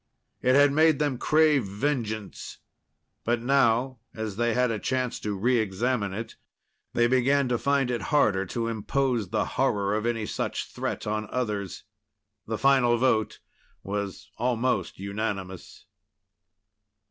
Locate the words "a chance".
4.71-5.19